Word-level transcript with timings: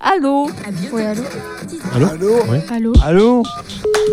Allô 0.00 0.48
Oui, 0.92 1.02
allô 1.02 1.22
Allô 1.94 2.06
Allô 2.06 2.44
Ouais. 2.50 2.64
Allô 2.70 2.92
Allô 3.04 3.42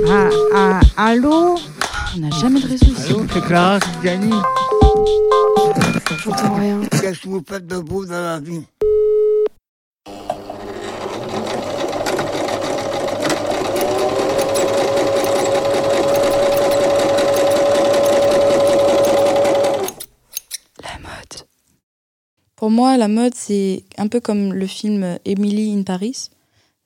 Ah, 0.10 0.30
ah, 0.56 0.80
allô 0.98 1.56
On 2.16 2.20
n'a 2.20 2.30
jamais 2.40 2.60
de 2.62 2.68
réseau 2.68 2.86
ici. 2.86 3.12
Allô, 3.14 3.26
c'est 3.34 3.42
Clara, 3.46 3.80
c'est 3.80 4.02
Gianni. 4.08 4.32
J'entends 6.24 6.56
rien. 6.56 6.80
Qu'est-ce 7.02 7.22
que 7.22 7.28
vous 7.30 7.44
faites 7.48 7.68
de 7.68 7.78
beau 7.80 8.06
dans 8.06 8.22
la 8.22 8.40
vie 8.40 8.62
Pour 22.68 22.74
moi, 22.74 22.98
la 22.98 23.08
mode, 23.08 23.34
c'est 23.34 23.86
un 23.98 24.10
peu 24.10 24.20
comme 24.20 24.54
le 24.54 24.68
film 24.68 25.20
Emily 25.24 25.74
in 25.74 25.84
Paris. 25.84 26.32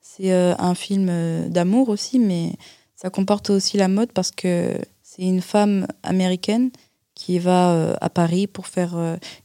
C'est 0.00 0.32
euh, 0.32 0.54
un 0.60 0.76
film 0.76 1.08
euh, 1.10 1.48
d'amour 1.48 1.88
aussi, 1.88 2.20
mais 2.20 2.52
ça 2.94 3.10
comporte 3.10 3.50
aussi 3.50 3.78
la 3.78 3.88
mode 3.88 4.12
parce 4.12 4.30
que 4.30 4.78
c'est 5.02 5.22
une 5.22 5.40
femme 5.40 5.88
américaine 6.04 6.70
qui 7.16 7.40
va 7.40 7.72
euh, 7.72 7.94
à 8.00 8.10
Paris 8.10 8.46
pour 8.46 8.68
faire 8.68 8.94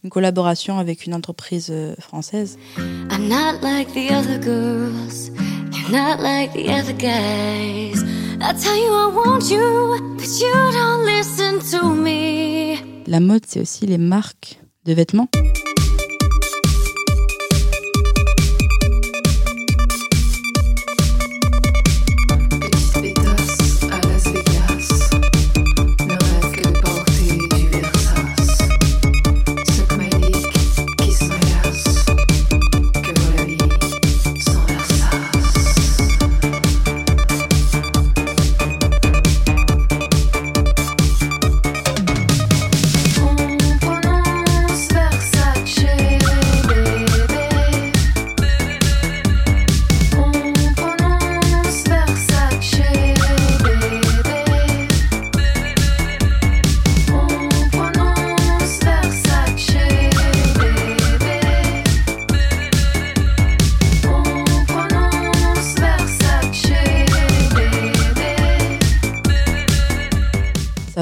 une 0.04 0.12
collaboration 0.12 0.78
avec 0.78 1.08
une 1.08 1.16
entreprise 1.16 1.74
française. 1.98 2.60
I'm 2.78 3.28
not 3.28 3.60
like 3.64 3.92
the 3.96 4.12
other 4.12 4.40
girls. 4.40 5.32
You're 5.72 5.90
not 5.90 6.22
like 6.22 6.54
the 6.54 6.70
other 6.70 6.94
guys. 6.94 8.04
I 8.40 8.54
tell 8.54 8.78
you 8.78 8.94
I 8.94 9.12
want 9.12 9.50
you, 9.50 10.16
but 10.16 10.40
you 10.40 10.54
don't 10.72 11.04
listen 11.04 11.58
to 11.72 11.96
me. 11.96 12.76
La 13.08 13.22
mode, 13.22 13.42
c'est 13.48 13.62
aussi 13.62 13.88
les 13.88 13.98
marques 13.98 14.60
de 14.86 14.94
vêtements. 14.94 15.30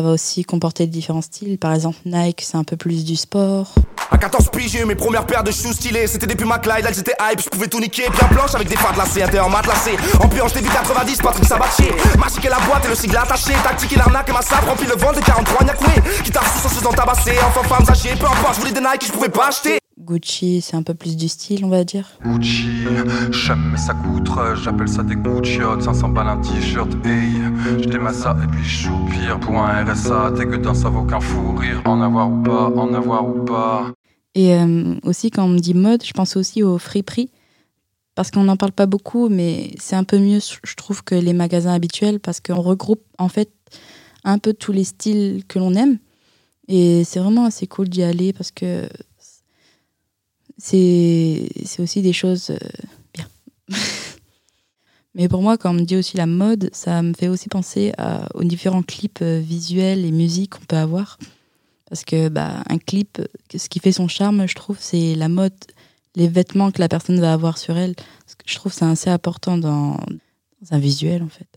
Va 0.06 0.11
aussi 0.11 0.44
comporter 0.44 0.88
différents 0.88 1.22
styles. 1.22 1.58
Par 1.58 1.73
exemple, 1.73 1.98
Nike, 2.06 2.42
c'est 2.42 2.58
un 2.58 2.64
peu 2.64 2.78
plus 2.78 3.03
du 3.03 3.16
sport. 3.16 3.73
À 4.12 4.17
14 4.17 4.50
piges, 4.50 4.72
j'ai 4.72 4.81
eu 4.81 4.86
mes 4.86 4.95
premières 4.95 5.25
paires 5.25 5.44
de 5.44 5.52
shoes 5.52 5.73
stylées. 5.73 6.08
C'était 6.08 6.28
des 6.28 6.36
Puma 6.36 6.59
Clyde, 6.59 6.86
elles 6.88 7.00
étaient 7.00 7.16
hype, 7.20 7.42
je 7.42 7.50
pouvais 7.50 7.67
tout 7.67 7.80
niquer. 7.80 8.03
Bien 8.09 8.28
blanche 8.30 8.53
avec 8.53 8.67
des 8.67 8.75
fardes 8.75 8.97
lacées, 8.97 9.23
intérieur 9.23 9.50
matelassé. 9.50 9.92
En 10.20 10.28
purge, 10.28 10.52
j'étais 10.53 10.70
90, 10.70 11.17
Patrick 11.17 11.45
Sabatier. 11.45 11.92
Magique 12.17 12.45
et 12.45 12.50
la 12.50 12.59
boîte 12.59 12.86
et 12.86 12.89
le 12.89 12.95
sigle 12.95 13.17
attaché. 13.17 13.53
Tactique 13.64 13.94
et 13.94 13.97
l'arnaque 13.97 14.29
et 14.29 14.34
ma 14.34 14.41
sabre 14.41 14.69
remplit 14.69 14.88
le 14.88 14.96
ventre 14.96 15.19
de 15.19 15.25
43 15.25 15.66
Nyakoué. 15.66 16.24
Guitare 16.24 16.46
sous 16.53 16.69
se 16.69 16.75
faisant 16.75 16.91
tabasser. 16.91 17.35
Enfin, 17.47 17.68
femmes 17.68 17.90
âgées, 17.90 18.16
peu 18.19 18.28
importe, 18.28 18.56
je 18.56 18.59
voulais 18.59 18.74
des 18.74 18.81
Nike, 18.81 19.08
je 19.08 19.12
pouvais 19.12 19.29
pas 19.29 19.47
acheter. 19.47 19.79
Gucci, 20.05 20.61
c'est 20.61 20.75
un 20.75 20.83
peu 20.83 20.93
plus 20.93 21.17
du 21.17 21.27
style, 21.27 21.66
on 21.66 21.69
va 21.69 21.83
dire. 21.83 22.07
Gucci, 22.23 22.67
j'aime 23.31 23.71
mais 23.71 23.77
ça 23.77 23.93
coûte, 23.93 24.29
j'appelle 24.63 24.88
ça 24.88 25.01
des 25.01 25.16
Gucci 25.16 25.59
500 25.79 26.09
balles 26.09 26.27
un 26.27 26.38
t-shirt, 26.38 26.89
hey 27.05 27.33
Je 27.79 27.89
démasse 27.89 28.17
ça 28.19 28.38
et 28.43 28.47
puis 28.47 28.63
je 28.63 28.83
soupire 28.83 29.39
Pour 29.39 29.57
un 29.57 29.83
RSA, 29.83 30.33
t'es 30.38 30.45
que 30.45 30.57
dans 30.57 30.75
ça 30.75 30.89
vaut 30.89 31.03
qu'un 31.03 31.19
fou 31.19 31.55
rire 31.55 31.81
En 31.85 32.01
avoir 32.01 32.31
ou 32.31 32.43
pas, 32.43 32.67
en 32.67 32.93
avoir 32.93 33.27
ou 33.27 33.43
pas 33.43 33.91
Et 34.35 34.53
euh, 34.53 34.95
aussi, 35.03 35.31
quand 35.31 35.45
on 35.45 35.49
me 35.49 35.59
dit 35.59 35.73
mode, 35.73 36.03
je 36.05 36.13
pense 36.13 36.37
aussi 36.37 36.61
au 36.61 36.77
friperie. 36.77 37.31
Parce 38.13 38.31
qu'on 38.31 38.43
n'en 38.43 38.55
parle 38.55 38.72
pas 38.72 38.85
beaucoup, 38.85 39.27
mais 39.27 39.72
c'est 39.77 39.97
un 39.97 40.05
peu 40.05 40.19
mieux, 40.19 40.39
je 40.39 40.75
trouve, 40.75 41.03
que 41.03 41.16
les 41.16 41.33
magasins 41.33 41.73
habituels, 41.73 42.22
parce 42.22 42.39
qu'on 42.39 42.61
regroupe, 42.61 43.03
en 43.17 43.27
fait, 43.27 43.49
un 44.23 44.37
peu 44.37 44.53
tous 44.53 44.72
les 44.72 44.85
styles 44.85 45.43
que 45.49 45.59
l'on 45.59 45.73
aime. 45.73 45.97
Et 46.69 47.03
c'est 47.03 47.19
vraiment 47.19 47.43
assez 47.45 47.67
cool 47.67 47.89
d'y 47.89 48.03
aller, 48.03 48.31
parce 48.31 48.51
que 48.51 48.87
c'est 50.57 51.49
aussi 51.79 52.01
des 52.01 52.13
choses 52.13 52.51
euh, 52.51 52.57
bien. 53.13 53.27
mais 55.16 55.27
pour 55.29 55.41
moi, 55.41 55.57
quand 55.57 55.71
on 55.71 55.73
me 55.73 55.81
dit 55.81 55.95
aussi 55.95 56.17
la 56.17 56.25
mode, 56.27 56.69
ça 56.73 57.01
me 57.01 57.13
fait 57.13 57.27
aussi 57.27 57.47
penser 57.49 57.93
à- 57.97 58.27
aux 58.35 58.43
différents 58.43 58.83
clips 58.83 59.19
euh, 59.21 59.39
visuels 59.39 60.05
et 60.05 60.11
musiques 60.11 60.51
qu'on 60.55 60.66
peut 60.66 60.75
avoir. 60.77 61.17
Parce 61.89 62.03
que 62.03 62.29
bah, 62.29 62.63
un 62.67 62.77
clip, 62.79 63.21
ce 63.55 63.69
qui 63.69 63.79
fait 63.79 63.91
son 63.91 64.07
charme, 64.07 64.47
je 64.47 64.55
trouve, 64.55 64.77
c'est 64.79 65.13
la 65.16 65.29
mode, 65.29 65.53
les 66.16 66.27
vêtements 66.27 66.72
que 66.72 66.79
la 66.81 66.89
personne 66.89 67.19
va 67.19 67.31
avoir 67.31 67.57
sur 67.57 67.77
elle. 67.77 67.95
Je 68.45 68.55
trouve 68.55 68.72
que 68.72 68.77
c'est 68.79 68.85
assez 68.85 69.09
important 69.09 69.57
dans 69.57 69.97
un 70.72 70.79
visuel, 70.79 71.22
en 71.22 71.29
fait. 71.29 71.47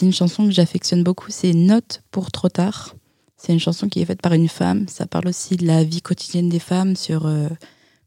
Aussi 0.00 0.06
une 0.06 0.14
chanson 0.14 0.46
que 0.46 0.50
j'affectionne 0.50 1.02
beaucoup, 1.02 1.26
c'est 1.28 1.52
Note 1.52 2.02
pour 2.10 2.30
trop 2.30 2.48
tard. 2.48 2.94
C'est 3.36 3.52
une 3.52 3.60
chanson 3.60 3.86
qui 3.86 4.00
est 4.00 4.06
faite 4.06 4.22
par 4.22 4.32
une 4.32 4.48
femme. 4.48 4.88
Ça 4.88 5.04
parle 5.04 5.28
aussi 5.28 5.56
de 5.56 5.66
la 5.66 5.84
vie 5.84 6.00
quotidienne 6.00 6.48
des 6.48 6.58
femmes, 6.58 6.96
sur 6.96 7.26
euh, 7.26 7.48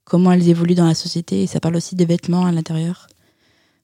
comment 0.04 0.31
elles 0.31 0.50
évoluent 0.50 0.74
dans 0.74 0.88
la 0.88 0.96
société. 0.96 1.44
Et 1.44 1.48
ça 1.48 1.59
parle 1.59 1.76
aussi 1.76 1.96
des 1.96 2.06
vêtements 2.06 2.48
à 2.48 2.52
l'intérieur. 2.52 3.06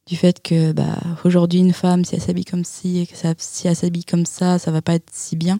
Du 0.08 0.16
fait 0.16 0.42
que 0.42 0.72
bah, 0.72 0.98
aujourd'hui, 1.24 1.60
une 1.60 1.72
femme, 1.72 2.04
si 2.04 2.16
elle 2.16 2.22
s'habille 2.22 2.46
comme 2.46 2.64
ci, 2.64 2.98
et 2.98 3.06
que 3.06 3.14
si 3.38 3.68
elle 3.68 3.76
s'habille 3.76 4.06
comme 4.06 4.26
ça, 4.26 4.58
ça 4.58 4.72
va 4.72 4.82
pas 4.82 4.96
être 4.96 5.12
si 5.12 5.36
bien. 5.36 5.60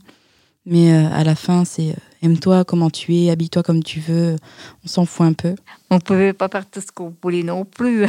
Mais 0.66 0.92
euh, 0.92 1.08
à 1.14 1.24
la 1.24 1.36
fin, 1.36 1.66
c'est 1.66 1.92
euh, 1.92 2.24
aime-toi 2.24 2.66
comment 2.66 2.90
tu 2.90 3.16
es, 3.16 3.30
habille-toi 3.30 3.62
comme 3.62 3.84
tu 3.84 4.00
veux. 4.00 4.38
On 4.84 4.88
s'en 4.88 5.06
fout 5.06 5.28
un 5.28 5.34
peu. 5.34 5.54
On 5.92 6.00
pouvait 6.00 6.34
pas 6.34 6.50
faire 6.50 6.68
tout 6.68 6.82
ce 6.82 6.92
qu'on 6.92 7.14
voulait 7.22 7.44
non 7.44 7.64
plus. 7.64 8.08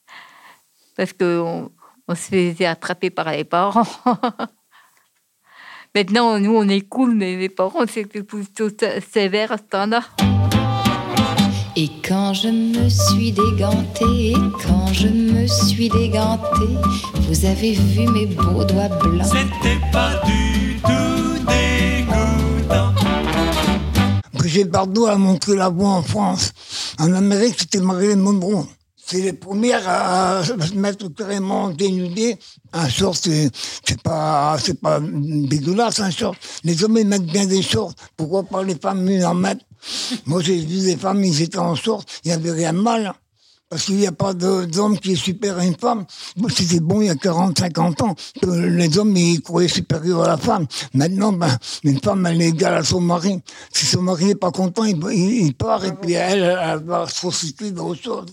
Parce 0.96 1.12
qu'on 1.12 1.26
on 1.26 1.70
se 2.14 2.28
faisait 2.28 2.66
attraper 2.66 3.10
par 3.10 3.30
les 3.30 3.44
parents. 3.44 3.86
Maintenant, 5.94 6.38
nous, 6.38 6.54
on 6.54 6.68
est 6.68 6.82
cool, 6.82 7.14
mais 7.14 7.36
les 7.36 7.48
parents, 7.48 7.84
c'était 7.88 8.22
plutôt 8.22 8.68
sé- 8.68 9.00
sévère 9.12 9.52
à 9.52 9.56
ce 9.58 9.62
temps-là. 9.64 10.02
Et 11.76 11.88
quand 12.06 12.32
je 12.34 12.48
me 12.48 12.88
suis 12.88 13.32
dégantée, 13.32 14.30
et 14.32 14.36
quand 14.66 14.86
je 14.92 15.08
me 15.08 15.46
suis 15.46 15.88
dégantée, 15.88 16.76
vous 17.28 17.44
avez 17.44 17.72
vu 17.72 18.06
mes 18.08 18.26
beaux 18.26 18.64
doigts 18.64 18.88
blancs. 18.88 19.26
C'était 19.26 19.80
pas 19.92 20.20
du 20.26 20.76
tout 20.82 21.44
dégoûtant. 21.46 22.92
Brigitte 24.34 24.70
Bardot 24.70 25.06
a 25.06 25.16
montré 25.16 25.56
la 25.56 25.68
voie 25.68 25.90
en 25.90 26.02
France. 26.02 26.52
En 26.98 27.12
Amérique, 27.14 27.56
c'était 27.58 27.80
Marilyn 27.80 28.16
Monroe. 28.16 28.66
C'est 29.10 29.22
les 29.22 29.32
premières 29.32 29.88
à 29.88 30.44
se 30.44 30.74
mettre 30.74 31.08
carrément 31.08 31.70
dénudées. 31.70 32.38
Un 32.72 32.88
short, 32.88 33.18
c'est 33.18 33.50
pas, 34.04 34.56
c'est 34.62 34.80
pas 34.80 35.00
dégueulasse, 35.00 35.98
un 35.98 36.10
short. 36.10 36.38
Les 36.62 36.84
hommes, 36.84 36.96
ils 36.96 37.06
mettent 37.06 37.26
bien 37.26 37.44
des 37.46 37.60
shorts. 37.60 37.92
Pourquoi 38.16 38.44
pas 38.44 38.62
les 38.62 38.76
femmes, 38.76 39.08
ils 39.08 39.24
en 39.24 39.34
mettent? 39.34 39.66
Moi, 40.26 40.42
j'ai 40.42 40.58
vu 40.58 40.82
des 40.82 40.96
femmes, 40.96 41.24
ils 41.24 41.42
étaient 41.42 41.58
en 41.58 41.74
short, 41.74 42.08
il 42.24 42.28
n'y 42.28 42.34
avait 42.34 42.52
rien 42.52 42.72
de 42.72 42.78
mal. 42.78 43.12
Parce 43.68 43.84
qu'il 43.84 43.96
n'y 43.96 44.06
a 44.06 44.12
pas 44.12 44.32
d'homme 44.32 44.98
qui 44.98 45.12
est 45.12 45.16
supérieur 45.16 45.58
à 45.58 45.64
une 45.64 45.76
femme. 45.76 46.04
C'était 46.48 46.80
bon 46.80 47.00
il 47.00 47.06
y 47.06 47.10
a 47.10 47.16
40, 47.16 47.58
50 47.58 48.02
ans. 48.02 48.14
les 48.42 48.98
hommes, 48.98 49.16
ils 49.16 49.40
croyaient 49.40 49.68
supérieurs 49.68 50.22
à 50.22 50.28
la 50.28 50.36
femme. 50.36 50.66
Maintenant, 50.94 51.32
ben, 51.32 51.56
une 51.82 52.00
femme, 52.00 52.26
elle 52.26 52.42
est 52.42 52.48
égale 52.48 52.74
à 52.74 52.84
son 52.84 53.00
mari. 53.00 53.40
Si 53.72 53.86
son 53.86 54.02
mari 54.02 54.26
n'est 54.26 54.34
pas 54.36 54.50
content, 54.52 54.84
il 54.84 55.54
part 55.54 55.84
et 55.84 55.94
puis 55.94 56.12
elle, 56.12 56.42
elle 56.42 56.84
va 56.84 57.08
se 57.08 57.20
prostituer 57.20 57.72
dans 57.72 57.86
autre 57.86 58.02
chose. 58.02 58.26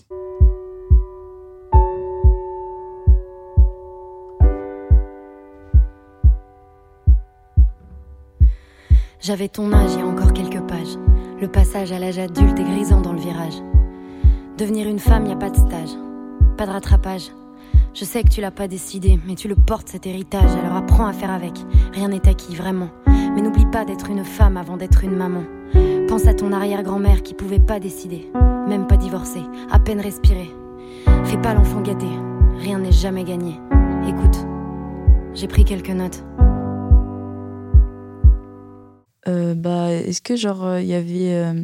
J'avais 9.28 9.48
ton 9.48 9.74
âge 9.74 9.90
il 9.92 9.98
y 9.98 10.02
a 10.02 10.06
encore 10.06 10.32
quelques 10.32 10.62
pages. 10.62 10.96
Le 11.38 11.48
passage 11.48 11.92
à 11.92 11.98
l'âge 11.98 12.18
adulte 12.18 12.58
est 12.58 12.64
grisant 12.64 13.02
dans 13.02 13.12
le 13.12 13.20
virage. 13.20 13.62
Devenir 14.56 14.88
une 14.88 14.98
femme, 14.98 15.26
y 15.26 15.32
a 15.32 15.36
pas 15.36 15.50
de 15.50 15.56
stage, 15.56 15.90
pas 16.56 16.64
de 16.64 16.70
rattrapage. 16.70 17.30
Je 17.92 18.06
sais 18.06 18.22
que 18.22 18.30
tu 18.30 18.40
l'as 18.40 18.50
pas 18.50 18.68
décidé, 18.68 19.20
mais 19.26 19.34
tu 19.34 19.46
le 19.46 19.54
portes 19.54 19.90
cet 19.90 20.06
héritage, 20.06 20.50
alors 20.52 20.78
apprends 20.78 21.04
à 21.04 21.12
faire 21.12 21.30
avec. 21.30 21.52
Rien 21.92 22.08
n'est 22.08 22.26
acquis, 22.26 22.56
vraiment. 22.56 22.88
Mais 23.06 23.42
n'oublie 23.42 23.66
pas 23.66 23.84
d'être 23.84 24.08
une 24.08 24.24
femme 24.24 24.56
avant 24.56 24.78
d'être 24.78 25.04
une 25.04 25.14
maman. 25.14 25.42
Pense 26.08 26.26
à 26.26 26.32
ton 26.32 26.50
arrière-grand-mère 26.50 27.22
qui 27.22 27.34
pouvait 27.34 27.58
pas 27.58 27.80
décider, 27.80 28.30
même 28.66 28.86
pas 28.86 28.96
divorcer, 28.96 29.42
à 29.70 29.78
peine 29.78 30.00
respirer. 30.00 30.50
Fais 31.24 31.36
pas 31.36 31.52
l'enfant 31.52 31.82
gâté, 31.82 32.08
rien 32.60 32.78
n'est 32.78 32.92
jamais 32.92 33.24
gagné. 33.24 33.60
Écoute, 34.08 34.38
j'ai 35.34 35.48
pris 35.48 35.66
quelques 35.66 35.90
notes. 35.90 36.24
Euh, 39.28 39.54
bah, 39.54 39.92
est-ce 39.92 40.22
que 40.22 40.36
genre 40.36 40.64
euh, 40.64 40.80
il 40.80 40.86
y 40.88 40.94
avait 40.94 41.34
euh, 41.34 41.62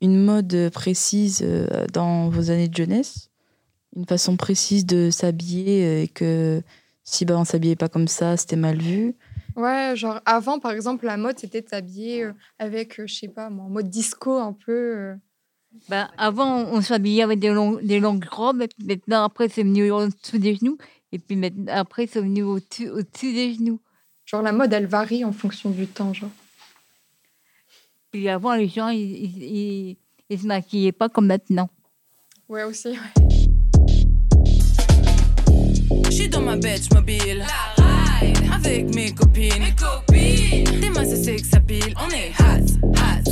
une 0.00 0.22
mode 0.22 0.70
précise 0.72 1.40
euh, 1.42 1.86
dans 1.92 2.28
vos 2.28 2.50
années 2.50 2.68
de 2.68 2.76
jeunesse, 2.76 3.30
une 3.96 4.06
façon 4.06 4.36
précise 4.36 4.86
de 4.86 5.10
s'habiller 5.10 5.84
euh, 5.84 6.02
et 6.02 6.08
que 6.08 6.62
si 7.04 7.24
bah 7.24 7.36
on 7.38 7.44
s'habillait 7.44 7.76
pas 7.76 7.88
comme 7.88 8.08
ça, 8.08 8.36
c'était 8.36 8.56
mal 8.56 8.78
vu? 8.78 9.14
Ouais, 9.56 9.94
genre 9.96 10.20
avant, 10.26 10.58
par 10.58 10.72
exemple, 10.72 11.06
la 11.06 11.16
mode, 11.16 11.38
c'était 11.38 11.60
de 11.60 11.68
s'habiller 11.68 12.24
euh, 12.24 12.32
avec, 12.58 13.00
euh, 13.00 13.06
je 13.06 13.14
sais 13.14 13.28
pas, 13.28 13.50
moi, 13.50 13.64
en 13.64 13.68
mode 13.68 13.88
disco 13.88 14.38
un 14.38 14.52
peu. 14.52 14.72
euh. 14.72 15.14
Ben, 15.88 16.08
avant, 16.18 16.64
on 16.64 16.80
s'habillait 16.80 17.22
avec 17.22 17.38
des, 17.38 17.50
longues 17.50 18.24
robes. 18.30 18.62
Et 18.62 18.68
puis 18.68 18.86
maintenant, 18.86 19.24
après, 19.24 19.48
c'est 19.48 19.62
venu 19.62 19.90
en 19.92 20.06
dessous 20.06 20.38
des 20.38 20.56
genoux. 20.56 20.78
Et 21.12 21.18
puis 21.18 21.36
maintenant, 21.36 21.72
après, 21.72 22.06
c'est 22.06 22.20
venu 22.20 22.42
au-dessus 22.42 22.88
au-dessus 22.88 23.32
des 23.32 23.54
genoux. 23.54 23.80
Genre 24.24 24.42
la 24.42 24.52
mode, 24.52 24.72
elle 24.72 24.86
varie 24.86 25.24
en 25.24 25.32
fonction 25.32 25.70
du 25.70 25.86
temps, 25.86 26.12
genre. 26.12 26.30
Puis 28.10 28.28
avant, 28.28 28.54
les 28.54 28.68
gens, 28.68 28.88
ils, 28.88 28.98
ils, 29.00 29.42
ils, 29.42 29.96
ils 30.28 30.38
se 30.38 30.46
maquillaient 30.46 30.92
pas 30.92 31.08
comme 31.08 31.26
maintenant. 31.26 31.68
Ouais, 32.48 32.64
aussi. 32.64 32.88
ouais. 32.88 32.96
Je 36.06 36.10
suis 36.10 36.28
dans 36.28 36.40
ma 36.40 36.56
bête 36.56 36.92
mobile. 36.92 37.44
Avec 38.52 38.92
mes 38.94 39.12
copines. 39.14 39.52
Mes 39.60 39.74
copines. 39.74 40.80
Des 40.80 40.90
masses 40.90 41.22
c'est 41.22 41.36
que 41.36 41.46
ça 41.46 41.60
pile. 41.60 41.94
On 42.04 42.10
est 42.10 42.32
hot, 42.40 42.66
hot, 42.84 43.29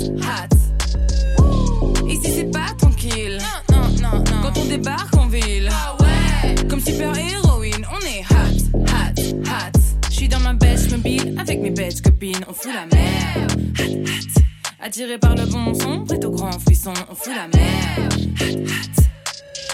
Attiré 14.88 15.18
par 15.18 15.34
le 15.34 15.44
bon 15.44 15.74
son. 15.74 16.06
Prêt 16.06 16.24
au 16.24 16.30
grand 16.30 16.58
frisson. 16.60 16.94
On 17.10 17.14
fout 17.14 17.30
la 17.36 17.44
hot. 17.44 18.08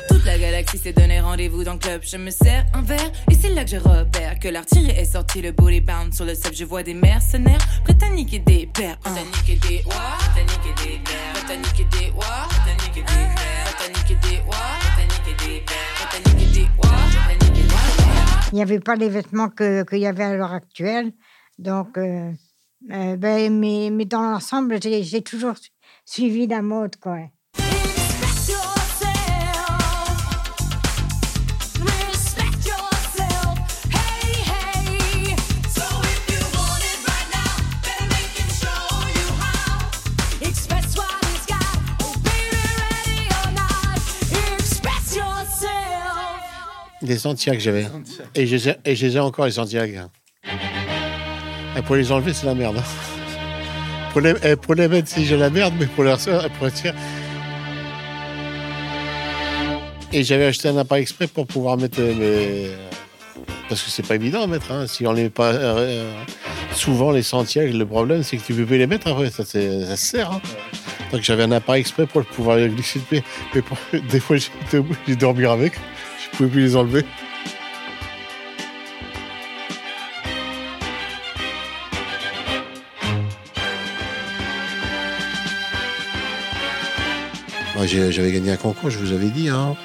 Toute 0.09 0.25
la 0.25 0.37
galaxie 0.37 0.77
s'est 0.77 0.93
donné 0.93 1.21
rendez-vous 1.21 1.63
dans 1.63 1.75
le 1.75 1.79
club. 1.79 2.01
Je 2.05 2.17
me 2.17 2.31
sers 2.31 2.67
un 2.75 2.83
verre 2.83 3.13
et 3.31 3.35
c'est 3.37 3.51
là 3.51 3.63
que 3.63 3.71
je 3.71 3.77
repère 3.77 4.41
que 4.41 4.49
l'artillerie 4.49 4.99
est 4.99 5.05
sortie. 5.05 5.41
Le 5.41 5.53
booty 5.53 5.83
bound 5.83 6.13
sur 6.13 6.25
le 6.25 6.35
sub. 6.35 6.53
Je 6.53 6.65
vois 6.65 6.83
des 6.83 6.95
mercenaires 6.95 7.65
prêts 7.85 7.97
à 8.05 8.11
niquer 8.11 8.41
des 8.41 8.67
pères. 8.67 8.99
Niquer 9.07 9.55
des 9.55 9.77
niquer 9.77 9.87
des 10.83 10.99
pères. 11.05 11.59
Niquer 11.59 11.85
des 11.85 12.09
niquer 12.75 13.05
des 13.05 13.05
pères. 13.05 13.05
Niquer 13.05 13.05
des 13.05 13.21
niquer 13.93 14.17
des 14.17 14.41
pères. 14.41 14.99
Niquer 14.99 15.37
des 15.47 16.45
niquer 16.45 16.61
des. 16.61 16.69
Il 18.51 18.57
n'y 18.57 18.63
avait 18.63 18.81
pas 18.81 18.97
les 18.97 19.11
vêtements 19.11 19.49
qu'il 19.49 19.99
y 19.99 20.07
avait 20.09 20.25
à 20.25 20.35
l'heure 20.35 20.53
actuelle. 20.53 21.13
Donc, 21.61 21.99
euh, 21.99 22.33
euh, 22.93 23.17
ben, 23.17 23.53
mais, 23.59 23.91
mais 23.91 24.05
dans 24.05 24.23
l'ensemble, 24.23 24.79
j'ai 24.83 25.23
toujours 25.23 25.57
su- 25.57 25.71
suivi 26.05 26.47
la 26.47 26.63
mode. 26.63 26.97
Quoi. 26.97 27.29
Des 47.03 47.19
Santiago 47.19 47.59
que 47.59 47.63
j'avais. 47.63 47.87
Et 48.35 48.47
je 48.47 48.57
les 48.57 48.69
ai- 48.71 48.77
et 48.85 48.97
je 48.97 49.07
les 49.07 49.17
ai 49.17 49.21
encore, 49.21 49.45
les 49.45 49.53
Santiago. 49.53 50.09
Et 51.77 51.83
pour 51.83 51.97
les 51.97 52.11
enlever, 52.13 52.33
c'est 52.33 52.47
la 52.47 52.55
merde. 52.55 52.77
hein. 52.79 52.83
Pour 54.13 54.21
les, 54.21 54.35
les 54.77 54.89
mettre, 54.89 55.09
si 55.09 55.25
j'ai 55.25 55.37
la 55.37 55.51
merde, 55.51 55.75
mais 55.79 55.87
pour 55.87 56.05
les 56.05 56.13
recevoir, 56.13 56.49
pour 56.51 56.67
les 56.67 56.73
tirer. 56.73 56.95
Et 60.13 60.23
j'avais 60.23 60.47
acheté 60.47 60.69
un 60.69 60.77
appareil 60.79 61.03
exprès 61.03 61.27
pour 61.27 61.47
pouvoir 61.47 61.77
mettre 61.77 61.99
euh, 62.01 62.15
mes. 62.15 62.71
Parce 63.69 63.83
que 63.83 63.91
c'est 63.91 64.07
pas 64.07 64.15
évident 64.15 64.43
à 64.43 64.47
mettre. 64.47 64.71
Hein. 64.71 64.87
Si 64.87 65.05
on 65.07 65.13
les 65.13 65.31
pas 65.31 65.53
euh, 65.53 65.75
euh, 65.79 66.13
souvent, 66.73 67.11
les 67.11 67.23
Santiago, 67.25 67.77
le 67.77 67.85
problème, 67.87 68.23
c'est 68.23 68.37
que 68.37 68.43
tu 68.47 68.55
peux 68.55 68.65
plus 68.65 68.79
les 68.79 68.87
mettre 68.87 69.09
après. 69.09 69.31
Ça, 69.31 69.45
ça 69.45 69.59
se 69.61 69.97
sert. 69.97 70.31
hein. 70.31 70.41
Donc 71.11 71.23
j'avais 71.23 71.43
un 71.43 71.51
appareil 71.53 71.81
exprès 71.81 72.07
pour 72.07 72.25
pouvoir 72.25 72.57
les 72.59 72.69
glisser. 72.69 73.01
Mais 73.11 73.23
des 74.11 74.21
fois, 74.21 74.37
j'étais 74.37 74.79
obligé 74.79 74.99
de 75.09 75.15
dormir 75.15 75.51
avec. 75.51 75.73
Je 76.31 76.37
pouvais 76.37 76.49
plus 76.49 76.61
les 76.63 76.77
enlever. 76.77 77.05
J'avais 87.83 88.33
gagné 88.33 88.53
un 88.53 88.57
concours, 88.57 88.91
je 88.91 88.99
vous 88.99 89.13
avais 89.13 89.29
dit. 89.29 89.49
Hein. 89.49 89.77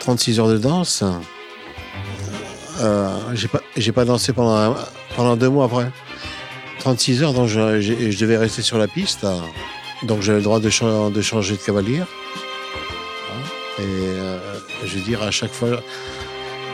36 0.00 0.40
heures 0.40 0.48
de 0.48 0.58
danse. 0.58 1.04
Euh, 2.80 3.18
j'ai 3.34 3.48
pas, 3.48 3.60
pas 3.94 4.04
dansé 4.04 4.32
pendant, 4.32 4.74
pendant 5.16 5.36
deux 5.36 5.48
mois 5.48 5.66
après. 5.66 5.90
36 6.80 7.22
heures, 7.22 7.32
donc 7.32 7.48
je, 7.48 8.18
devais 8.18 8.36
rester 8.36 8.62
sur 8.62 8.78
la 8.78 8.88
piste. 8.88 9.26
Donc 10.02 10.22
j'avais 10.22 10.38
le 10.38 10.44
droit 10.44 10.58
de, 10.58 10.68
cha- 10.70 11.10
de 11.10 11.22
changer 11.22 11.54
de 11.54 11.60
cavalier. 11.60 12.00
Hein. 12.00 12.06
Et 13.78 13.82
euh, 13.82 14.38
je 14.84 14.96
veux 14.96 15.04
dire, 15.04 15.22
à 15.22 15.30
chaque 15.30 15.52
fois. 15.52 15.80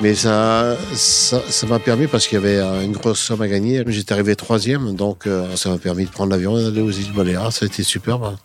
Mais 0.01 0.15
ça 0.15 0.77
ça 0.95 1.67
m'a 1.67 1.81
permis, 1.81 2.07
parce 2.07 2.29
qu'il 2.29 2.39
y 2.39 2.43
avait 2.43 2.61
une 2.85 2.93
grosse 2.93 3.19
somme 3.19 3.43
à 3.43 3.49
gagner. 3.49 3.83
J'étais 3.89 4.13
arrivé 4.13 4.37
troisième, 4.37 4.95
donc 4.95 5.27
euh, 5.27 5.55
ça 5.57 5.69
m'a 5.71 5.79
permis 5.79 6.07
de 6.07 6.11
prendre 6.11 6.31
l'avion 6.31 6.57
et 6.57 6.63
d'aller 6.63 6.81
aux 6.81 6.91
îles 6.91 7.13
Baléares. 7.13 7.53
Ça 7.53 7.65
a 7.65 7.67
été 7.67 7.83
superbe. 7.83 8.37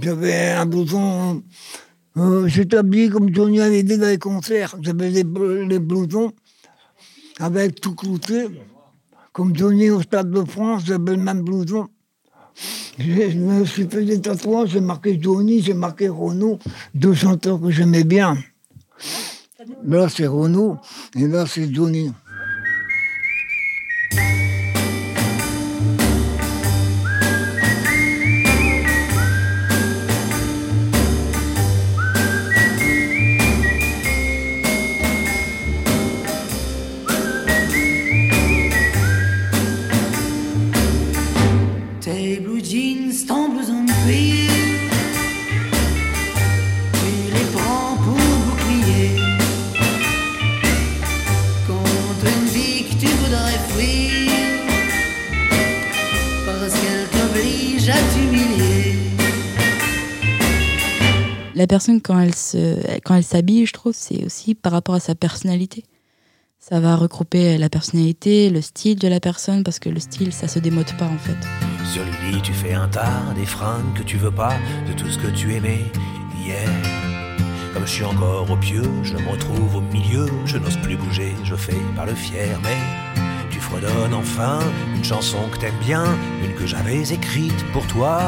J'avais 0.00 0.50
un 0.52 0.66
blouson. 0.66 1.42
Euh, 2.16 2.46
J'étais 2.46 2.76
habillé 2.76 3.08
comme 3.08 3.34
Johnny 3.34 3.60
Hallyday 3.60 3.98
dans 3.98 4.06
les 4.06 4.18
concerts. 4.18 4.76
J'avais 4.80 5.10
les, 5.10 5.24
les 5.24 5.78
blousons 5.78 6.32
avec 7.38 7.80
tout 7.80 7.94
clouté. 7.94 8.46
Comme 9.32 9.56
Johnny 9.56 9.88
au 9.90 10.02
Stade 10.02 10.30
de 10.30 10.44
France, 10.44 10.82
j'avais 10.84 11.12
le 11.16 11.22
même 11.22 11.42
blouson. 11.42 11.88
Je 12.98 13.38
me 13.38 13.64
suis 13.64 13.88
fait 13.88 14.04
des 14.04 14.20
tatouages, 14.20 14.70
j'ai 14.70 14.80
marqué 14.80 15.18
Johnny, 15.20 15.62
j'ai 15.62 15.72
marqué 15.72 16.08
Renaud, 16.08 16.58
deux 16.94 17.14
chanteurs 17.14 17.58
que 17.58 17.70
j'aimais 17.70 18.04
bien. 18.04 18.36
Là, 19.84 20.08
c'est 20.10 20.26
Renaud 20.26 20.76
et 21.16 21.26
là, 21.26 21.46
c'est 21.46 21.72
Johnny. 21.72 22.12
La 61.54 61.66
personne, 61.66 62.00
quand 62.00 62.18
elle 62.18 63.24
s'habille, 63.24 63.66
je 63.66 63.72
trouve, 63.72 63.92
c'est 63.94 64.24
aussi 64.24 64.54
par 64.54 64.72
rapport 64.72 64.94
à 64.94 65.00
sa 65.00 65.14
personnalité. 65.14 65.84
Ça 66.58 66.80
va 66.80 66.96
regrouper 66.96 67.58
la 67.58 67.68
personnalité, 67.68 68.48
le 68.48 68.60
style 68.60 68.98
de 68.98 69.08
la 69.08 69.20
personne, 69.20 69.62
parce 69.64 69.78
que 69.78 69.88
le 69.88 70.00
style, 70.00 70.32
ça 70.32 70.48
se 70.48 70.58
démode 70.60 70.96
pas 70.96 71.06
en 71.06 71.18
fait. 71.18 71.36
Sur 71.92 72.04
le 72.04 72.30
lit, 72.30 72.40
tu 72.40 72.52
fais 72.52 72.72
un 72.72 72.88
tas 72.88 73.34
des 73.34 73.44
fringues 73.44 73.92
que 73.94 74.02
tu 74.02 74.16
veux 74.16 74.30
pas, 74.30 74.54
de 74.88 74.92
tout 74.94 75.10
ce 75.10 75.18
que 75.18 75.26
tu 75.26 75.52
aimais 75.54 75.84
hier. 76.38 76.68
Comme 77.74 77.86
je 77.86 77.92
suis 77.92 78.04
encore 78.04 78.50
au 78.50 78.56
pieu, 78.56 78.84
je 79.02 79.14
me 79.14 79.28
retrouve 79.28 79.76
au 79.76 79.80
milieu, 79.80 80.26
je 80.46 80.56
n'ose 80.56 80.76
plus 80.78 80.96
bouger, 80.96 81.34
je 81.44 81.56
fais 81.56 81.76
par 81.96 82.06
le 82.06 82.14
fier, 82.14 82.58
mais 82.62 82.78
tu 83.50 83.58
fredonnes 83.60 84.14
enfin 84.14 84.60
une 84.94 85.04
chanson 85.04 85.48
que 85.50 85.58
t'aimes 85.58 85.80
bien, 85.84 86.04
une 86.44 86.54
que 86.54 86.66
j'avais 86.66 87.12
écrite 87.12 87.64
pour 87.72 87.86
toi. 87.88 88.22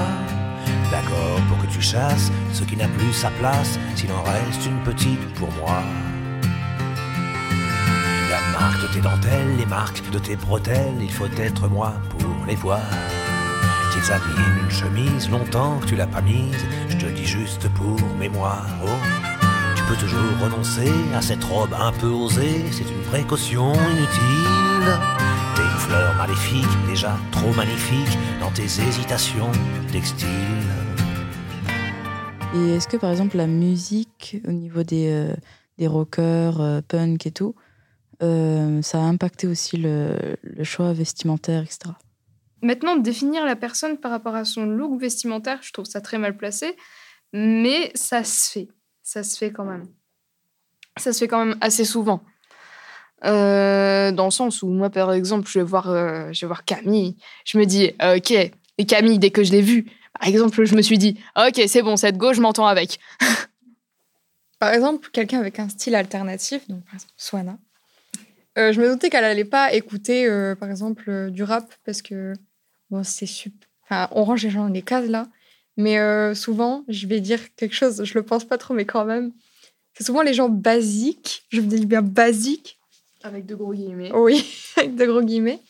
D'accord 0.90 1.40
pour 1.48 1.58
que 1.58 1.66
tu 1.72 1.80
chasses 1.80 2.30
ce 2.52 2.62
qui 2.64 2.76
n'a 2.76 2.88
plus 2.88 3.12
sa 3.12 3.30
place, 3.30 3.78
s'il 3.96 4.10
en 4.12 4.22
reste 4.22 4.66
une 4.66 4.80
petite 4.82 5.34
pour 5.34 5.50
moi. 5.52 5.82
La 8.30 8.58
marque 8.58 8.82
de 8.82 8.86
tes 8.88 9.00
dentelles, 9.00 9.56
les 9.58 9.66
marques 9.66 10.10
de 10.10 10.18
tes 10.18 10.36
bretelles, 10.36 10.98
il 11.00 11.12
faut 11.12 11.26
être 11.38 11.68
moi 11.68 11.94
pour 12.10 12.30
les 12.46 12.56
voir. 12.56 12.80
Petites 13.90 14.10
habits, 14.10 14.24
une 14.62 14.70
chemise, 14.70 15.30
longtemps 15.30 15.78
que 15.78 15.86
tu 15.86 15.96
l'as 15.96 16.06
pas 16.06 16.20
mise, 16.20 16.66
je 16.88 16.96
te 16.96 17.06
dis 17.06 17.26
juste 17.26 17.68
pour 17.70 17.98
mémoire. 18.18 18.66
Oh, 18.84 18.88
tu 19.76 19.82
peux 19.84 19.96
toujours 19.96 20.38
renoncer 20.42 20.92
à 21.16 21.22
cette 21.22 21.44
robe 21.44 21.74
un 21.78 21.92
peu 21.92 22.08
osée, 22.08 22.64
c'est 22.72 22.90
une 22.90 23.02
précaution 23.10 23.72
inutile. 23.74 24.98
T'es 25.84 25.90
une 25.90 25.96
fleur 25.96 26.14
maléfique, 26.16 26.86
déjà 26.86 27.16
trop 27.32 27.52
magnifique 27.52 28.18
dans 28.40 28.50
tes 28.50 28.64
hésitations 28.64 29.50
textiles. 29.90 30.28
Et 32.54 32.76
est-ce 32.76 32.88
que 32.88 32.96
par 32.96 33.10
exemple 33.10 33.36
la 33.36 33.46
musique, 33.46 34.36
au 34.46 34.52
niveau 34.52 34.82
des, 34.82 35.08
euh, 35.10 35.34
des 35.78 35.86
rockers, 35.86 36.60
euh, 36.60 36.80
punk 36.86 37.26
et 37.26 37.32
tout, 37.32 37.54
euh, 38.22 38.80
ça 38.82 38.98
a 38.98 39.02
impacté 39.02 39.46
aussi 39.46 39.76
le, 39.76 40.36
le 40.42 40.64
choix 40.64 40.92
vestimentaire, 40.92 41.62
etc. 41.62 41.94
Maintenant, 42.62 42.96
définir 42.96 43.44
la 43.44 43.56
personne 43.56 43.98
par 43.98 44.10
rapport 44.10 44.34
à 44.34 44.44
son 44.44 44.64
look 44.66 45.00
vestimentaire, 45.00 45.58
je 45.62 45.72
trouve 45.72 45.86
ça 45.86 46.00
très 46.00 46.18
mal 46.18 46.36
placé, 46.36 46.76
mais 47.32 47.90
ça 47.94 48.24
se 48.24 48.50
fait. 48.50 48.68
Ça 49.02 49.22
se 49.22 49.36
fait 49.36 49.52
quand 49.52 49.64
même. 49.64 49.86
Ça 50.96 51.12
se 51.12 51.18
fait 51.18 51.28
quand 51.28 51.44
même 51.44 51.58
assez 51.60 51.84
souvent. 51.84 52.22
Euh, 53.24 54.12
dans 54.12 54.26
le 54.26 54.30
sens 54.30 54.62
où 54.62 54.68
moi, 54.68 54.90
par 54.90 55.12
exemple, 55.12 55.48
je 55.48 55.58
vais 55.58 55.64
voir, 55.64 55.88
euh, 55.88 56.30
je 56.32 56.42
vais 56.42 56.46
voir 56.46 56.64
Camille, 56.64 57.16
je 57.44 57.58
me 57.58 57.64
dis, 57.64 57.92
euh, 58.02 58.16
ok, 58.16 58.32
et 58.32 58.86
Camille, 58.86 59.18
dès 59.18 59.30
que 59.30 59.42
je 59.42 59.52
l'ai 59.52 59.62
vue, 59.62 59.86
par 60.18 60.28
exemple, 60.28 60.64
je 60.64 60.74
me 60.74 60.82
suis 60.82 60.98
dit, 60.98 61.18
ok, 61.36 61.62
c'est 61.66 61.82
bon, 61.82 61.96
cette 61.96 62.18
go, 62.18 62.34
je 62.34 62.40
m'entends 62.40 62.66
avec. 62.66 62.98
par 64.58 64.72
exemple, 64.74 65.08
quelqu'un 65.10 65.40
avec 65.40 65.58
un 65.58 65.68
style 65.68 65.94
alternatif, 65.94 66.68
donc 66.68 66.84
par 66.84 66.94
exemple, 66.94 67.12
Swana, 67.16 67.58
je 68.56 68.78
me 68.80 68.88
doutais 68.88 69.10
qu'elle 69.10 69.24
allait 69.24 69.44
pas 69.44 69.72
écouter, 69.72 70.28
par 70.60 70.70
exemple, 70.70 71.30
du 71.30 71.42
rap 71.42 71.72
parce 71.84 72.02
que 72.02 72.34
bon, 72.90 73.02
c'est 73.02 73.26
super. 73.26 73.68
Enfin, 73.84 74.08
on 74.12 74.24
range 74.24 74.42
les 74.44 74.50
gens 74.50 74.66
dans 74.66 74.72
les 74.72 74.82
cases 74.82 75.08
là, 75.08 75.26
mais 75.76 75.98
souvent, 76.34 76.84
je 76.88 77.06
vais 77.06 77.20
dire 77.20 77.40
quelque 77.56 77.74
chose, 77.74 78.04
je 78.04 78.14
le 78.14 78.22
pense 78.22 78.44
pas 78.44 78.58
trop, 78.58 78.74
mais 78.74 78.84
quand 78.84 79.04
même, 79.04 79.32
c'est 79.94 80.04
souvent 80.04 80.22
les 80.22 80.34
gens 80.34 80.48
basiques, 80.48 81.44
je 81.50 81.60
me 81.60 81.66
dis 81.66 81.86
bien 81.86 82.02
basiques, 82.02 82.78
Avec 83.24 83.46
de 83.46 83.54
gros 83.54 83.72
guillemets. 83.72 84.12
oui, 84.14 84.46
avec 84.76 84.94
de 84.94 85.06
gros 85.06 85.22
guillemets, 85.22 85.60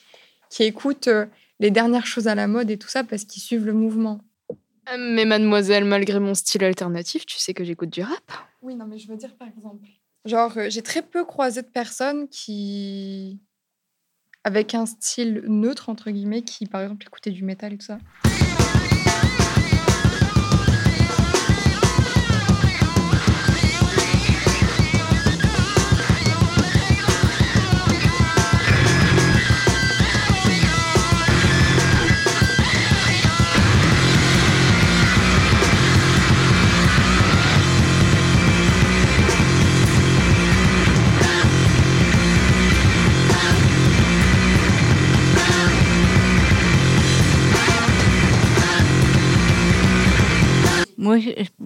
qui 0.50 0.64
écoutent 0.64 1.08
euh, 1.08 1.24
les 1.60 1.70
dernières 1.70 2.04
choses 2.04 2.28
à 2.28 2.34
la 2.34 2.46
mode 2.48 2.68
et 2.70 2.76
tout 2.76 2.88
ça 2.88 3.04
parce 3.04 3.24
qu'ils 3.24 3.42
suivent 3.42 3.64
le 3.64 3.72
mouvement. 3.72 4.20
Euh, 4.50 4.96
Mais 4.98 5.24
mademoiselle, 5.24 5.84
malgré 5.84 6.18
mon 6.20 6.34
style 6.34 6.64
alternatif, 6.64 7.24
tu 7.24 7.38
sais 7.38 7.54
que 7.54 7.64
j'écoute 7.64 7.90
du 7.90 8.02
rap. 8.02 8.32
Oui, 8.60 8.74
non, 8.74 8.86
mais 8.86 8.98
je 8.98 9.08
veux 9.08 9.16
dire 9.16 9.34
par 9.36 9.48
exemple. 9.48 9.86
Genre, 10.26 10.52
euh, 10.58 10.66
j'ai 10.68 10.82
très 10.82 11.00
peu 11.02 11.24
croisé 11.24 11.62
de 11.62 11.68
personnes 11.68 12.28
qui. 12.28 13.40
avec 14.42 14.74
un 14.74 14.84
style 14.86 15.44
neutre, 15.46 15.88
entre 15.88 16.10
guillemets, 16.10 16.42
qui 16.42 16.66
par 16.66 16.82
exemple 16.82 17.06
écoutaient 17.06 17.30
du 17.30 17.44
métal 17.44 17.72
et 17.72 17.78
tout 17.78 17.86
ça. 17.86 17.98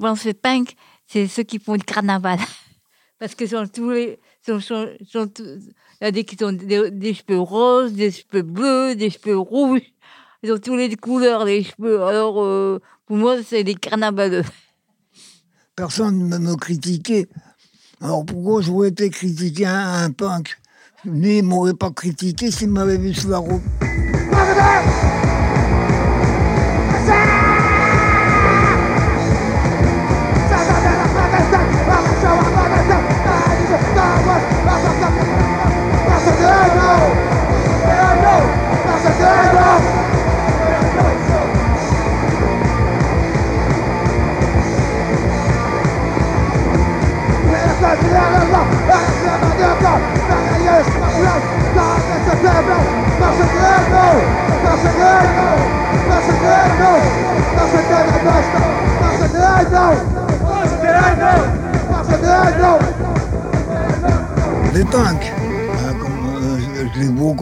Pense 0.09 0.23
que 0.23 0.33
punk, 0.33 0.75
c'est 1.07 1.27
ceux 1.27 1.43
qui 1.43 1.59
font 1.59 1.75
le 1.75 1.81
carnaval. 1.81 2.39
Parce 3.19 3.35
que 3.35 3.47
sont 3.47 3.67
tous 3.67 3.91
les. 3.91 4.19
Sont, 4.47 4.61
sont, 4.61 4.89
sont 5.07 5.27
tous- 5.29 5.43
il 6.01 6.05
y 6.05 6.07
a 6.07 6.11
des 6.13 6.25
qui 6.25 6.43
ont 6.45 6.53
des, 6.53 6.91
des 6.91 7.13
cheveux 7.13 7.41
roses, 7.41 7.93
des 7.93 8.11
cheveux 8.13 8.43
bleus, 8.43 8.95
des 8.95 9.11
cheveux 9.11 9.37
rouges. 9.37 9.83
Ils 10.43 10.53
ont 10.53 10.59
tous 10.59 10.77
les 10.77 10.95
couleurs, 10.97 11.45
les 11.45 11.65
cheveux. 11.65 12.03
Alors, 12.03 12.41
euh, 12.43 12.81
pour 13.07 13.17
moi, 13.17 13.43
c'est 13.43 13.65
des 13.65 13.75
carnavaleux. 13.75 14.45
Personne 15.77 16.29
ne 16.29 16.39
me 16.39 16.55
critiquait. 16.57 17.27
Alors 18.01 18.25
pourquoi 18.25 18.63
j'aurais 18.63 18.89
été 18.89 19.11
critiqué 19.11 19.67
un, 19.67 20.05
un 20.05 20.11
punk? 20.13 20.57
Lui, 21.05 21.39
il 21.39 21.43
m'aurait 21.45 21.75
pas 21.75 21.91
critiqué 21.91 22.51
s'il 22.53 22.69
m'avait 22.71 22.97
vu 22.99 23.13
sur 23.13 23.31
la 23.31 23.39
route. 23.39 23.63
Les 36.41 37.18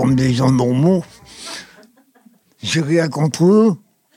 comme 0.07 0.15
des 0.15 0.33
gens 0.33 0.53
normaux. 0.53 1.03
J'ai 2.63 2.81
rien 2.81 3.09
contre 3.09 3.45
eux. 3.45 3.73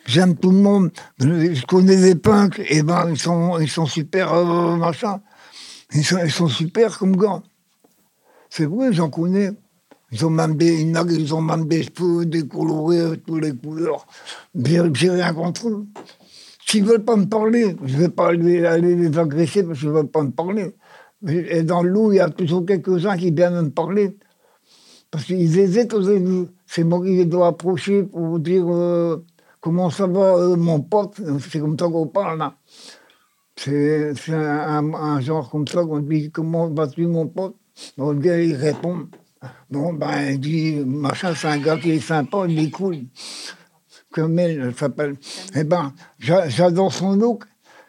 J'aime 0.06 0.36
tout 0.36 0.52
le 0.52 0.58
monde. 0.58 0.92
Je 1.20 1.66
connais 1.66 1.96
les 1.96 2.14
punks, 2.14 2.62
et 2.70 2.84
ben 2.84 3.10
ils 3.10 3.18
sont, 3.18 3.58
ils 3.58 3.70
sont 3.70 3.88
super 3.88 4.32
euh, 4.32 4.76
machin. 4.76 5.20
Ils 5.96 6.06
sont, 6.06 6.20
ils 6.24 6.32
sont 6.32 6.48
super 6.48 7.00
comme 7.00 7.18
gars. 7.18 7.42
C'est 8.52 8.66
vrai, 8.66 8.94
j'en 8.94 9.10
connais. 9.10 9.50
Ils 10.12 10.24
ont 10.28 10.30
même 10.30 10.58
des, 10.58 10.80
ils 10.80 11.34
ont 11.34 11.42
même 11.42 11.68
des 11.68 11.82
cheveux 11.82 12.28
décolorés, 12.28 13.20
toutes 13.26 13.42
les 13.42 13.56
couleurs. 13.56 14.06
J'ai 14.94 15.10
rien 15.10 15.34
contre 15.34 15.70
eux. 15.70 15.88
S'ils 16.68 16.84
veulent 16.84 17.04
pas 17.04 17.16
me 17.16 17.26
parler, 17.26 17.76
je 17.84 17.98
vais 17.98 18.10
pas 18.10 18.28
aller, 18.28 18.80
les 18.80 19.18
agresser 19.18 19.64
parce 19.64 19.80
qu'ils 19.80 19.90
veulent 19.90 20.06
pas 20.06 20.22
me 20.22 20.32
parler. 20.32 20.76
Et 21.28 21.64
dans 21.64 21.82
le 21.82 21.90
loup, 21.90 22.12
il 22.12 22.18
y 22.18 22.20
a 22.20 22.30
toujours 22.30 22.64
quelques-uns 22.64 23.18
qui 23.18 23.32
viennent 23.32 23.60
me 23.60 23.72
parler. 23.72 24.16
Parce 25.12 25.26
qu'ils 25.26 25.58
hésitent 25.60 25.94
aux 25.94 26.02
élus. 26.04 26.48
C'est 26.66 26.84
moi 26.84 27.04
qui 27.04 27.26
dois 27.26 27.48
approcher 27.48 28.04
pour 28.04 28.40
dire 28.40 28.66
euh, 28.68 29.26
comment 29.60 29.90
ça 29.90 30.06
va, 30.08 30.36
euh, 30.36 30.56
mon 30.56 30.82
pote. 30.82 31.20
C'est 31.50 31.60
comme 31.60 31.78
ça 31.78 31.88
qu'on 31.88 32.08
parle 32.08 32.40
là. 32.40 32.56
C'est 33.58 34.14
un, 34.30 35.20
genre 35.20 35.50
comme 35.50 35.68
ça 35.68 35.84
qu'on 35.84 36.00
dit 36.00 36.32
comment 36.32 36.70
vas-tu 36.70 37.08
mon 37.08 37.28
pote 37.28 37.56
Bon, 37.98 38.12
Le 38.12 38.20
gars 38.20 38.40
il 38.42 38.56
répond. 38.56 39.08
Bon, 39.70 39.94
ben, 39.94 40.32
il 40.32 40.40
dit 40.40 40.76
machin, 40.86 41.34
c'est 41.36 41.48
un 41.48 41.58
gars 41.58 41.78
qui 41.78 41.92
est 41.92 42.00
sympa, 42.00 42.46
il 42.48 42.60
est 42.60 42.70
cool. 42.72 42.98
Comme 44.12 44.38
elle, 44.40 44.62
elle 44.68 44.76
s'appelle. 44.76 45.16
Eh 45.56 45.64
ben, 45.64 45.94
j'a- 46.20 46.48
j'adore 46.50 46.94
son 46.94 47.16
look. 47.16 47.44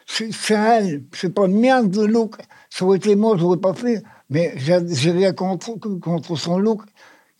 C'est 0.05 0.53
elle, 0.53 1.03
c'est 1.13 1.33
pas 1.33 1.47
le 1.47 1.53
mien 1.53 1.83
de 1.83 2.01
look. 2.03 2.35
Ça 2.69 2.85
aurait 2.85 2.97
été 2.97 3.15
moi, 3.15 3.35
je 3.37 3.43
l'aurais 3.43 3.57
pas 3.57 3.73
fait. 3.73 4.03
Mais 4.29 4.53
j'ai 4.57 5.11
rien 5.11 5.33
contre, 5.33 5.75
contre 5.99 6.35
son 6.35 6.57
look. 6.57 6.81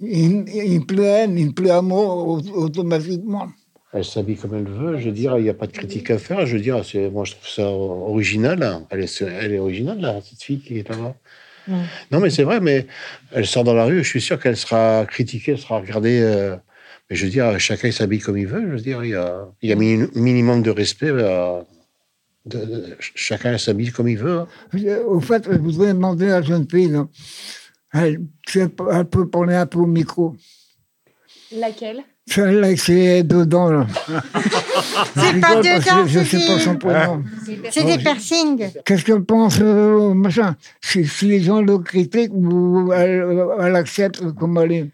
Il, 0.02 0.44
il 0.50 0.86
pleut 0.86 1.04
haine, 1.06 1.38
il 1.38 1.54
pleut 1.54 1.72
amour 1.72 2.28
au- 2.28 2.42
automatiquement. 2.64 3.48
Elle 3.94 4.06
s'habille 4.06 4.38
comme 4.38 4.56
elle 4.56 4.70
veut. 4.70 4.98
Je 5.00 5.06
veux 5.06 5.12
dire, 5.12 5.38
il 5.38 5.44
n'y 5.44 5.50
a 5.50 5.54
pas 5.54 5.68
de 5.68 5.74
critique 5.74 6.10
à 6.12 6.18
faire. 6.18 6.46
Je 6.46 6.56
veux 6.56 6.62
dire, 6.62 6.84
c'est, 6.86 7.10
moi, 7.10 7.26
je 7.26 7.34
trouve 7.34 7.48
ça 7.48 7.70
original. 7.70 8.64
hein. 8.64 8.86
Elle 8.90 9.02
est, 9.04 9.22
elle 9.22 9.52
est 9.54 9.60
originale, 9.60 10.00
là, 10.00 10.20
cette 10.24 10.42
fille 10.42 10.60
qui 10.62 10.80
est 10.80 10.88
là-bas. 10.90 11.16
Non, 12.12 12.20
mais 12.20 12.30
c'est 12.30 12.44
vrai, 12.44 12.60
mais 12.60 12.88
elle 13.32 13.46
sort 13.46 13.64
dans 13.64 13.74
la 13.74 13.86
rue, 13.86 14.04
je 14.04 14.10
suis 14.10 14.22
sûr 14.22 14.40
qu'elle 14.40 14.58
sera 14.58 15.06
critiquée, 15.06 15.52
elle 15.54 15.58
sera 15.60 15.80
regardée. 15.80 16.20
euh, 16.22 16.56
mais 17.10 17.16
je 17.16 17.26
veux 17.26 17.32
dire, 17.32 17.60
chacun 17.60 17.90
il 17.90 17.94
s'habille 17.94 18.20
comme 18.20 18.38
il 18.38 18.48
veut. 18.48 18.62
Je 18.62 18.72
veux 18.76 18.80
dire, 18.82 19.04
il 19.04 19.12
y 19.12 19.16
a, 19.16 19.46
il 19.62 19.70
y 19.70 19.74
a 19.74 19.76
un 19.76 20.08
minimum 20.16 20.62
de 20.64 20.72
respect. 20.72 21.10
euh, 21.12 21.62
de- 22.46 22.58
de- 22.66 22.96
chacun 23.00 23.58
s'habille 23.60 23.92
comme 23.92 24.08
il 24.08 24.18
veut. 24.18 24.40
hein. 24.40 24.48
Au 25.06 25.20
fait, 25.20 25.44
je 25.52 25.58
voudrais 25.58 25.94
demander 25.94 26.26
à 26.26 26.40
la 26.40 26.42
jeune 26.42 26.68
fille, 26.70 26.88
là, 26.88 27.08
elle, 27.94 28.22
elle 28.56 29.06
peut 29.06 29.28
parler 29.30 29.56
un 29.56 29.66
peu 29.66 29.80
au 29.80 29.86
micro. 29.88 30.36
Laquelle? 31.54 32.04
Celle-là 32.28 33.24
dents, 33.46 33.70
là. 33.72 33.88
C'est 35.16 35.40
pas 35.42 35.56
que 35.62 35.86
dents, 35.90 36.08
Je 36.08 36.20
c'est 36.20 36.40
sais 36.40 36.48
pas 36.48 36.56
des- 36.56 36.62
son 36.62 36.76
prénom. 36.78 37.24
C'est 37.72 37.84
des 37.84 37.98
piercings. 37.98 38.70
Qu'est-ce 38.86 39.04
qu'elle 39.04 39.24
pense, 39.24 39.60
euh, 39.60 40.14
machin? 40.14 40.56
Si, 40.82 41.06
si 41.06 41.26
les 41.28 41.42
gens 41.42 41.62
le 41.62 41.78
critiquent 41.80 42.32
ou 42.34 42.94
elle, 42.94 43.26
elle 43.60 43.76
accepte 43.76 44.32
comme 44.34 44.58
elle 44.60 44.72
est 44.72 44.92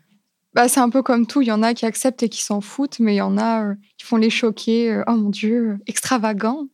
Bah, 0.55 0.67
c'est 0.67 0.79
un 0.79 0.89
peu 0.89 1.03
comme 1.03 1.27
tout. 1.27 1.41
Il 1.41 1.47
y 1.49 1.51
en 1.51 1.61
a 1.63 1.73
qui 1.73 1.85
acceptent 1.85 2.23
et 2.23 2.29
qui 2.29 2.41
s'en 2.41 2.61
foutent, 2.61 2.99
mais 2.99 3.13
il 3.15 3.17
y 3.17 3.21
en 3.21 3.37
a 3.37 3.65
euh, 3.65 3.73
qui 3.97 4.05
font 4.05 4.17
les 4.17 4.29
choquer. 4.31 4.91
euh, 4.93 5.03
oh 5.07 5.11
mon 5.11 5.29
Dieu, 5.29 5.71
euh, 5.73 5.77
extravagant. 5.85 6.67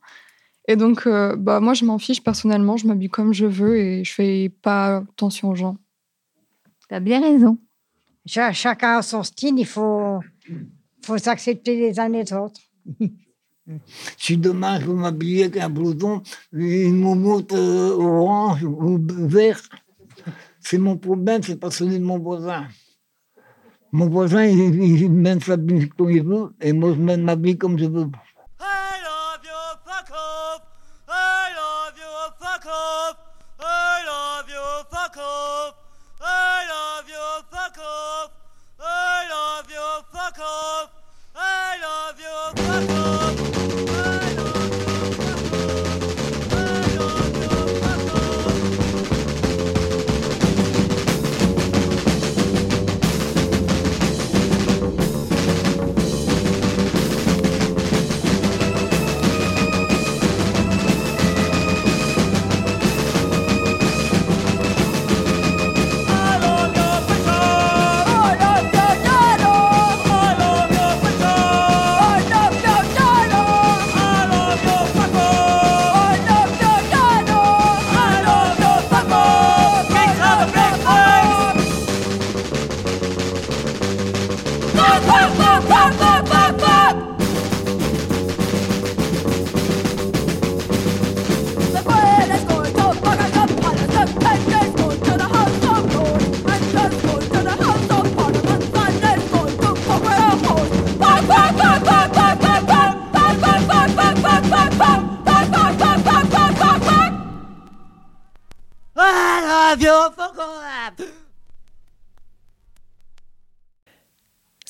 Et 0.70 0.78
donc, 0.78 1.08
euh, 1.08 1.36
bah, 1.36 1.60
moi, 1.60 1.74
je 1.74 1.84
m'en 1.84 1.98
fiche 1.98 2.24
personnellement. 2.24 2.78
Je 2.78 2.88
m'habille 2.88 3.10
comme 3.10 3.34
je 3.34 3.46
veux 3.48 3.78
et 3.78 4.04
je 4.06 4.14
fais 4.14 4.50
pas 4.62 4.98
attention 4.98 5.50
aux 5.50 5.56
gens. 5.56 5.76
T'as 6.94 7.00
bien 7.00 7.22
raison. 7.22 7.58
Cha- 8.24 8.54
chacun 8.54 9.00
a 9.00 9.02
son 9.02 9.24
style, 9.24 9.56
il 9.58 9.66
faut, 9.66 10.20
faut 11.04 11.18
s'accepter 11.18 11.76
les 11.76 12.00
uns 12.00 12.08
les 12.08 12.32
autres. 12.32 12.62
Si 14.18 14.38
demain 14.38 14.80
je 14.80 14.86
veux 14.86 14.94
m'habiller 14.94 15.46
avec 15.46 15.58
un 15.58 15.70
blouson, 15.70 16.22
une 16.52 17.00
moumoute 17.00 17.54
euh, 17.54 17.94
orange 17.94 18.64
ou 18.64 19.00
vert, 19.10 19.60
c'est 20.60 20.78
mon 20.78 20.98
problème, 20.98 21.42
c'est 21.42 21.56
pas 21.60 21.72
celui 21.72 21.98
de 21.98 22.04
mon 22.04 22.20
voisin. 22.20 22.68
Mon 23.92 24.08
voisin, 24.10 24.44
il, 24.46 24.60
il, 24.60 25.02
il 25.04 25.12
mène 25.12 25.40
sa 25.40 25.56
vie 25.56 25.90
comme 25.90 26.12
il 26.12 26.24
veut, 26.24 26.54
et 26.62 26.74
moi, 26.74 26.94
je 26.94 27.00
mène 27.02 27.24
ma 27.24 27.36
vie 27.36 27.58
comme 27.58 27.80
je 27.80 27.86
veux. 27.86 28.08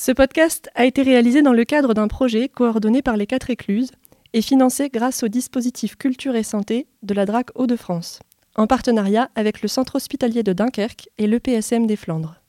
Ce 0.06 0.12
podcast 0.12 0.70
a 0.76 0.84
été 0.84 1.02
réalisé 1.02 1.42
dans 1.42 1.54
le 1.54 1.64
cadre 1.64 1.94
d'un 1.94 2.10
projet 2.10 2.50
coordonné 2.50 3.02
par 3.02 3.16
les 3.16 3.26
quatre 3.26 3.50
écluses 3.50 3.94
et 4.34 4.42
financé 4.42 4.90
grâce 4.90 5.24
au 5.24 5.30
dispositif 5.30 5.96
Culture 5.96 6.36
et 6.36 6.44
Santé 6.44 6.88
de 7.04 7.14
la 7.14 7.26
DRAC 7.26 7.52
Hauts-de-France, 7.56 8.20
en 8.58 8.68
partenariat 8.68 9.30
avec 9.36 9.62
le 9.62 9.70
Centre 9.70 9.96
hospitalier 9.96 10.44
de 10.44 10.52
Dunkerque 10.52 11.08
et 11.18 11.26
l'EPSM 11.26 11.88
des 11.88 11.96
Flandres. 11.96 12.43